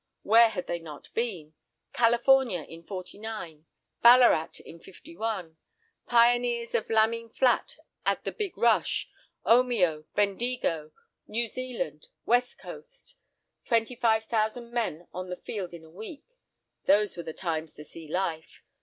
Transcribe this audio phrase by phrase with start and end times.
[0.23, 1.53] Where had they not been?
[1.93, 3.67] California in '49,
[4.01, 5.57] Ballarat in '51,
[6.07, 9.07] pioneers of Lambing Flat, at the big rush,
[9.45, 10.91] Omeo, Bendigo,
[11.27, 13.15] New Zealand, West Coast,
[13.65, 16.23] 25,000 men on the field in a week;
[16.87, 18.63] those were the times to see life!